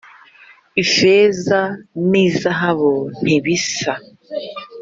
[0.83, 1.59] ifeza
[2.09, 3.93] n ‘izahabu ntibisa.